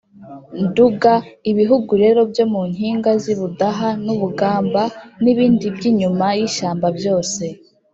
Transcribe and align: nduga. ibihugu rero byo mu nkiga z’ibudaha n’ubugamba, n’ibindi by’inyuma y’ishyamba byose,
nduga. 0.65 1.13
ibihugu 1.51 1.91
rero 2.03 2.21
byo 2.31 2.45
mu 2.53 2.61
nkiga 2.71 3.11
z’ibudaha 3.21 3.89
n’ubugamba, 4.05 4.83
n’ibindi 5.23 5.65
by’inyuma 5.75 6.25
y’ishyamba 6.37 6.87
byose, 6.97 7.43